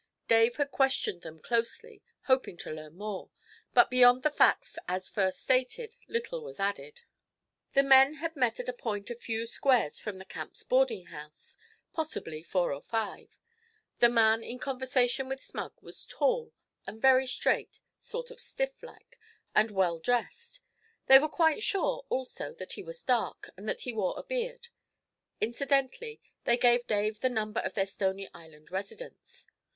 [0.27, 3.29] Dave had questioned them closely, hoping to learn more;
[3.71, 7.01] but beyond the facts as first stated little was added.
[7.73, 11.55] The men had met at a point 'a few squares' from the Camps' 'boarding house'
[11.93, 13.37] possibly four or five.
[13.99, 16.51] The man in conversation with Smug was tall,
[16.87, 19.19] and very straight, 'sort of stiff like,'
[19.53, 20.61] and well dressed.
[21.05, 24.69] They were quite sure, also, that he was dark, and that he wore a beard.
[25.39, 29.45] Incidentally they gave Dave the number of their Stony Island residence.